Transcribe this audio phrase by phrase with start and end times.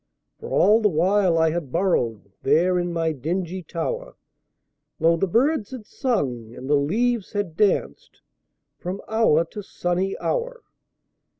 [0.39, 4.15] For all the while I had burrowedThere in my dingy tower,
[4.99, 5.15] Lo!
[5.15, 10.63] the birds had sung and the leaves had dancedFrom hour to sunny hour.